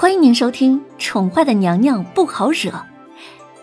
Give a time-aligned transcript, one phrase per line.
[0.00, 2.70] 欢迎您收听《宠坏的娘娘不好惹》，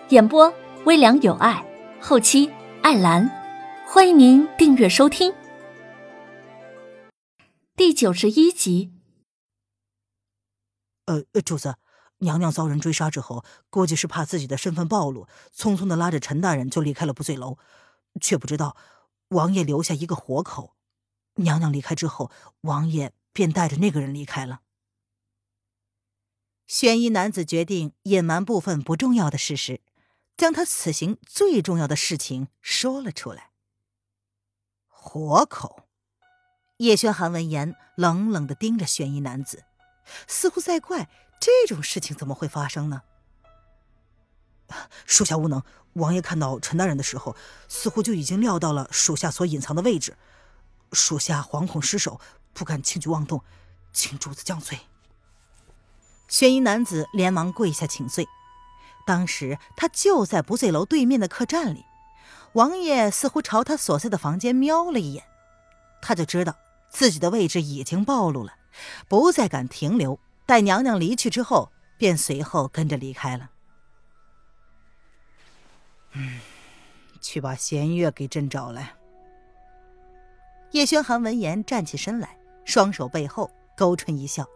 [0.09, 1.65] 演播微凉有爱，
[2.01, 2.51] 后期
[2.83, 3.31] 艾兰。
[3.87, 5.33] 欢迎您订阅收听
[7.77, 8.91] 第九十一集。
[11.05, 11.75] 呃，主子，
[12.17, 17.57] 娘娘遭人追杀之后，估计是怕自己的身份暴露，匆匆的拉着陈大人就离开了不醉楼，
[18.19, 18.75] 却不知道
[19.29, 20.75] 王爷留下一个活口。
[21.35, 22.29] 娘娘离开之后，
[22.59, 24.59] 王爷便带着那个人离开了。
[26.67, 29.81] 悬疑男子决定隐瞒部分不重要的事实，
[30.35, 33.51] 将他此行最重要的事情说了出来。
[34.87, 35.83] 活口，
[36.77, 39.63] 叶轩寒闻言冷冷的盯着悬疑男子，
[40.27, 41.07] 似乎在怪
[41.39, 43.03] 这种事情怎么会发生呢？
[45.05, 45.61] 属下无能，
[45.93, 47.35] 王爷看到陈大人的时候，
[47.67, 50.17] 似乎就已经料到了属下所隐藏的位置，
[50.91, 52.19] 属下惶恐失手，
[52.53, 53.43] 不敢轻举妄动，
[53.93, 54.79] 请主子降罪。
[56.27, 58.27] 悬疑男子连忙跪下请罪。
[59.05, 61.85] 当时他就在不醉楼对面的客栈里，
[62.53, 65.23] 王爷似乎朝他所在的房间瞄了一眼，
[66.01, 66.55] 他就知道
[66.89, 68.53] 自己的位置已经暴露了，
[69.07, 70.19] 不再敢停留。
[70.47, 73.49] 待娘娘离去之后，便随后跟着离开了。
[76.13, 76.39] 嗯，
[77.19, 78.93] 去把弦月给朕找来。
[80.71, 84.47] 叶轩寒闻言站起身来，双手背后，勾唇一笑。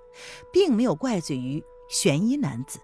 [0.52, 2.80] 并没有怪罪于悬疑男子。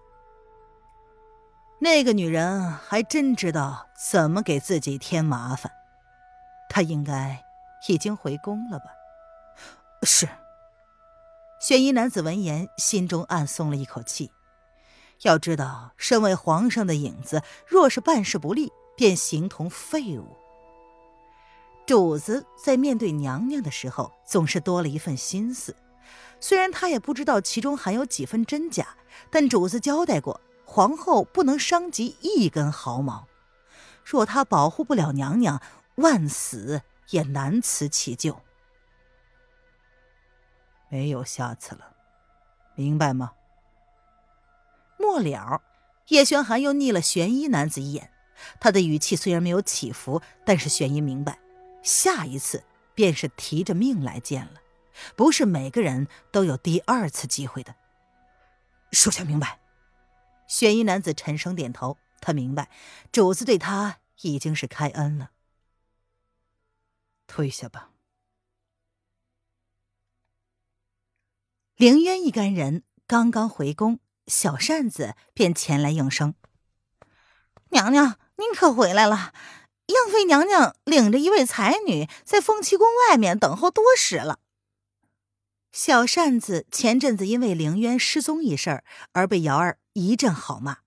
[1.80, 5.72] 那个女人还真知道怎么给自己添麻烦。
[6.70, 7.44] 她应该
[7.88, 8.86] 已经回宫了吧？
[10.04, 10.28] 是。
[11.60, 14.32] 悬疑男子闻言，心中暗松了一口气。
[15.22, 20.38] 要知道，身为皇上的影子，若是办事不力，便形同废物。
[21.86, 25.76] 主子在面对娘娘的时候，总是多了一份心思。
[26.40, 28.98] 虽然他也不知道其中含有几分真假，
[29.30, 33.28] 但主子交代过，皇后不能伤及一根毫毛。
[34.04, 35.62] 若他保护不了娘娘，
[35.96, 38.42] 万死也难辞其咎。
[40.90, 41.96] 没有下次了，
[42.76, 43.34] 明白吗？
[44.98, 45.62] 末了，
[46.10, 48.12] 叶轩寒又睨了玄衣男子一眼，
[48.60, 51.40] 他的语气虽然没有起伏，但是玄衣明白，
[51.82, 52.64] 下一次
[52.94, 54.62] 便是提着命来见了。
[55.16, 57.76] 不是每个人都有第二次机会的。
[58.92, 59.60] 属下明白。
[60.48, 62.70] 玄衣男子沉声点头，他明白
[63.12, 65.32] 主子对他已经是开恩了。
[67.26, 67.90] 退下吧。
[71.76, 76.36] 凌渊一干人刚刚回宫，小扇子便前来应声
[77.72, 79.34] ：“娘娘，您可回来了！
[79.88, 84.40] 杨妃娘娘领着一位才女在凤栖宫外面等候多时了。”
[85.76, 88.82] 小扇子前阵子因为凌渊失踪一事
[89.12, 90.78] 而被瑶儿一阵好骂，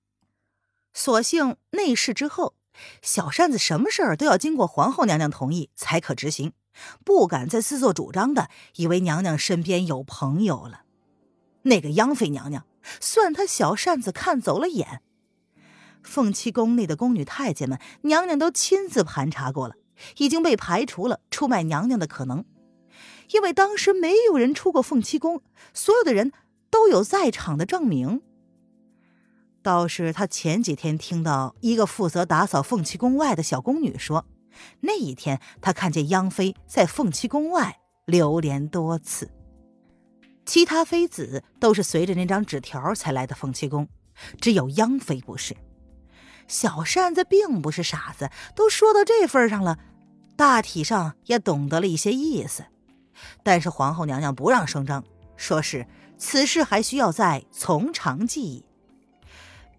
[0.94, 2.54] 所幸内事之后，
[3.02, 6.54] 小扇子什么事儿都要经过皇后娘娘同意才可执行，
[7.04, 10.84] 不敢再自作主张的以为娘娘身边有朋友了。
[11.64, 12.64] 那个央妃娘娘
[12.98, 15.02] 算他小扇子看走了眼，
[16.02, 19.74] 凤栖宫内的宫女太监们，娘娘都亲自盘查过了，
[20.16, 22.46] 已经被排除了出卖娘娘的可能。
[23.30, 26.32] 因为当时没有人出过凤栖宫，所有的人
[26.70, 28.22] 都有在场的证明。
[29.62, 34.24] 倒是他前几天听到一个负责打扫凤栖宫外的小宫女说，
[34.80, 39.30] 那一天他看见央妃在凤栖宫外流连多次，
[40.46, 43.88] 其他妃子都是随着那张纸条才来的凤栖宫，
[44.40, 45.54] 只有央妃不是。
[46.46, 49.78] 小扇子并不是傻子，都说到这份上了，
[50.34, 52.64] 大体上也懂得了一些意思。
[53.42, 55.04] 但是皇后娘娘不让声张，
[55.36, 55.86] 说是
[56.16, 58.64] 此事还需要再从长计议。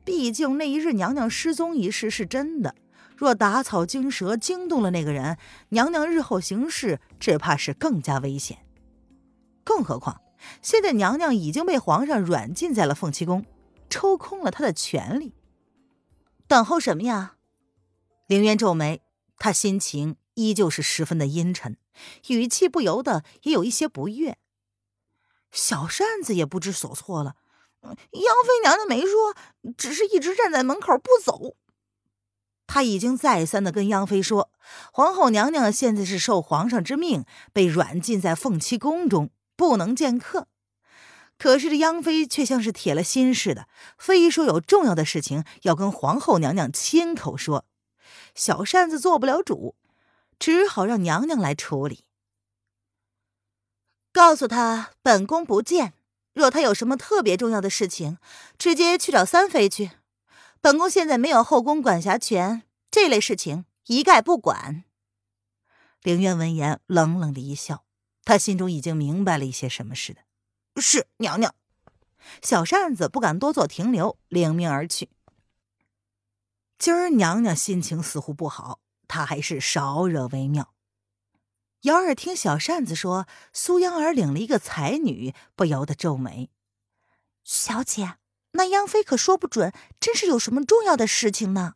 [0.04, 2.76] 毕竟那一日娘娘失踪一事是真的，
[3.16, 5.38] 若打草惊蛇惊动了那个人，
[5.70, 8.60] 娘娘日后行事只怕是更加危险。
[9.64, 10.22] 更何况
[10.62, 13.46] 现在娘娘已经被皇上软禁在了凤栖宫，
[13.90, 15.36] 抽空了她的权利。
[16.48, 17.36] 等候什么呀？
[18.26, 19.02] 凌渊皱眉，
[19.38, 21.78] 他心情依旧是十分的阴沉。
[22.28, 24.38] 语气不由得也有一些不悦。
[25.52, 27.36] 小扇子也不知所措了。
[27.82, 29.36] 杨妃娘娘没说，
[29.78, 31.56] 只是一直站在门口不走。
[32.68, 34.52] 他已经再三的跟杨妃说，
[34.94, 40.48] 皇后娘娘现在是受皇上之命被软禁在凤栖宫中，不能见客。
[41.38, 47.66] 可是这杨妃却像是铁了心似的，非说有重要的事情要跟皇后娘娘亲口说。
[48.36, 49.76] 小扇子做不了主。
[50.40, 52.06] 只好让娘娘来处理，
[54.14, 55.94] 告诉他本宫不见，
[56.34, 58.18] 若他有什么特别重要的事情，
[58.58, 59.92] 直接去找三妃去。
[60.62, 64.86] 本宫现在没有后宫管辖权，这类事情一概不管。
[66.02, 67.84] 凌渊闻言冷冷的一笑，
[68.24, 70.22] 他心中已经明白了一些什么似的。
[70.82, 71.54] 是娘娘。
[72.42, 75.10] 小扇子不敢多做停留，领命而去。
[76.78, 80.74] 今儿娘娘心情似乎不好，他还是少惹为妙。
[81.82, 86.50] 姚二听小扇子说苏央儿领了一个才女，不由得皱眉
[87.44, 88.18] ：“小姐，
[88.52, 91.76] 那央妃可说不准，真是有什么重要的事情呢。”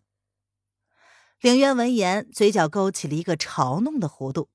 [1.41, 4.49] 凌渊闻言，嘴角勾起了一个嘲弄的弧度，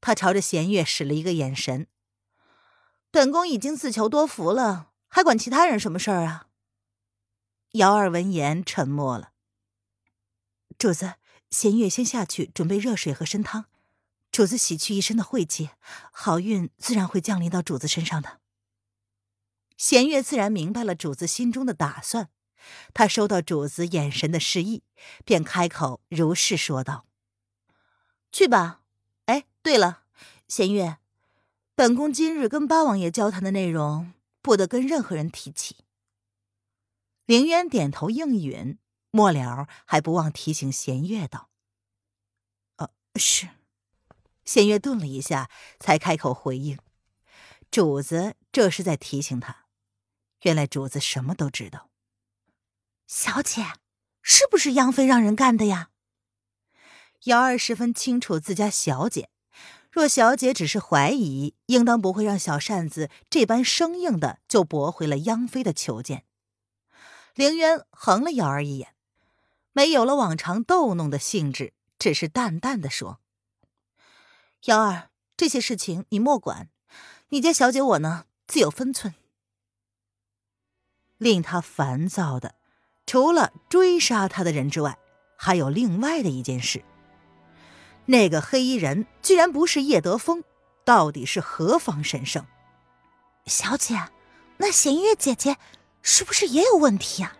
[0.00, 1.86] 他朝着弦月使了一个眼神
[3.10, 6.46] ：“本宫已经自求多福了，还管其他人什么事儿啊？”
[7.72, 9.32] 姚二闻言沉默了。
[10.76, 11.14] 主子，
[11.50, 13.66] 弦月先下去准备热水和参汤。
[14.32, 15.70] 主子洗去一身的晦气，
[16.12, 18.38] 好运自然会降临到主子身上的。
[19.76, 22.30] 弦月自然明白了主子心中的打算，
[22.94, 24.84] 他收到主子眼神的示意，
[25.24, 27.06] 便开口如是说道
[28.30, 28.82] ：“去吧。
[29.24, 30.04] 哎，对了，
[30.46, 30.98] 弦月，
[31.74, 35.78] 本宫今日跟八王爷交谈的内容，不得跟任何人提起。”
[37.26, 38.78] 凌渊点头应允，
[39.10, 41.50] 末了还不忘提醒弦月道
[42.76, 43.48] ：“呃，是。”
[44.44, 45.48] 弦月顿了一下，
[45.78, 46.78] 才开口回应
[47.70, 49.66] ：“主子这是在提醒他，
[50.42, 51.90] 原来主子什么都知道。”
[53.06, 53.74] 小姐，
[54.22, 55.90] 是不是央妃让人干的呀？
[57.24, 59.28] 瑶儿十分清楚自家小姐，
[59.92, 66.24] 若小姐只是怀疑，应当不会让小扇子这般生硬的就驳回了央妃的求见。
[67.34, 68.94] 凌渊横了瑶儿一眼，
[69.72, 73.20] 没有了往常逗弄的兴致，只是淡淡的说。
[74.64, 76.68] 瑶儿，这些事情你莫管，
[77.28, 79.14] 你家小姐我呢自有分寸。
[81.18, 82.54] 令他烦躁的，
[83.06, 84.98] 除了追杀他的人之外，
[85.36, 86.84] 还有另外的一件事。
[88.06, 90.42] 那个黑衣人居然不是叶德风，
[90.84, 92.46] 到底是何方神圣？
[93.46, 94.08] 小姐，
[94.56, 95.56] 那弦月姐姐
[96.02, 97.36] 是不是也有问题啊？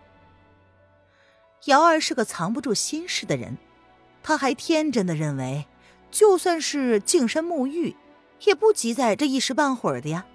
[1.67, 3.59] 瑶儿是个藏不住心事的人，
[4.23, 5.67] 他还天真的认为。
[6.11, 7.95] 就算是净身沐浴，
[8.45, 10.27] 也不急在这一时半会儿的呀。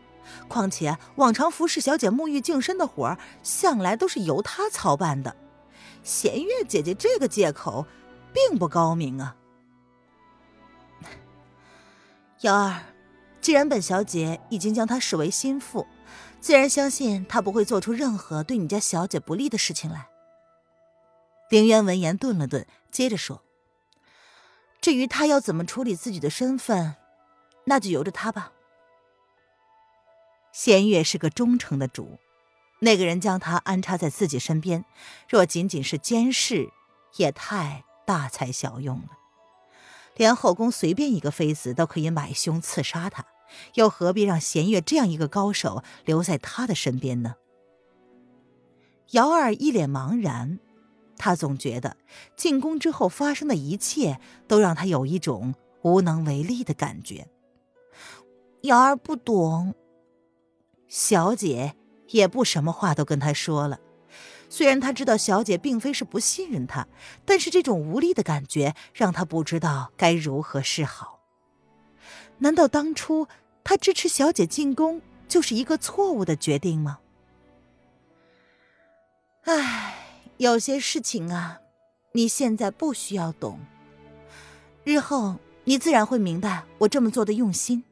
[0.48, 5.36] 况且往常服侍小姐沐浴净身的活儿，向来都是由她操办的。
[6.02, 7.86] 弦月姐姐这个借口，
[8.32, 9.36] 并不高明啊。
[12.42, 12.84] 瑶儿，
[13.42, 15.86] 既然本小姐已经将她视为心腹，
[16.40, 20.08] 自然相信她不会做出任何对你家小姐不利的事情来。
[21.56, 23.42] 凌渊闻言顿了顿，接着说。
[24.82, 26.96] 至于他要怎么处理自己的身份，
[27.64, 28.52] 那就由着他吧。
[30.52, 32.20] 弦月是个忠诚的主，
[32.80, 34.84] 那个人将他安插在自己身边，
[35.30, 36.68] 若仅仅是监视，
[37.16, 39.12] 也太大材小用了。
[40.18, 43.26] 连后宫随便一个妃子都可以买凶刺杀他，
[43.76, 47.36] 又何必让弦月这样一个高手留在他的身边呢？
[49.12, 50.60] 姚二一脸茫然。
[51.18, 51.98] 他总觉得
[52.36, 57.28] 进宫之后发生的一切都让他有一种无能为力的感觉。
[58.62, 59.76] 瑶儿不懂，
[60.88, 61.76] 小姐
[62.10, 63.80] 也不什么话都跟他说了。
[64.50, 66.88] 虽然他知道小姐并非是不信任他，
[67.26, 71.20] 但是这种无力的感觉让他不知道该如何是好。
[72.38, 73.28] 难道当初
[73.64, 77.00] 他支持小姐进宫就是一个错误的决定吗？
[79.44, 80.05] 唉。
[80.38, 81.62] 有些事情啊，
[82.12, 83.58] 你现在不需要懂，
[84.84, 87.86] 日后你自然会明白我这么做的用心。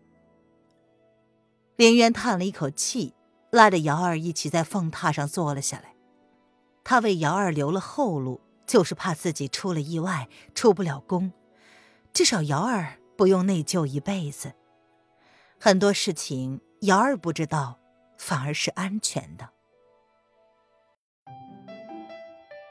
[1.78, 3.14] 林渊叹了一口气，
[3.50, 5.96] 拉着姚二一起在凤榻上坐了下来。
[6.84, 11.32] 他为姚二留了后路，就是怕自己出了意外出不了宫，
[12.12, 14.52] 至少姚二不用内疚一辈子。
[15.58, 17.80] 很多事情姚二不知道，
[18.18, 19.53] 反而是安全的。